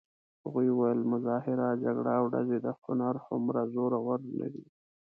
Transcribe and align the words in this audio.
هغې 0.43 0.69
ویل: 0.77 0.99
مظاهره، 1.11 1.69
جګړه 1.83 2.11
او 2.19 2.25
ډزې 2.33 2.57
د 2.65 2.67
هنر 2.81 3.15
هومره 3.25 3.61
زورور 3.73 4.19
نه 4.39 4.47
دي. 4.53 4.65